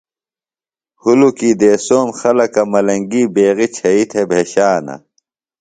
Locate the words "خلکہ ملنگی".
2.19-3.23